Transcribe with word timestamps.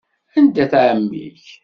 Anda-t 0.37 0.73
ɛemmi-k? 0.83 1.45